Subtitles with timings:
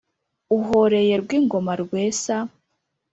[0.57, 2.35] uhoreye rwingoma rwesa,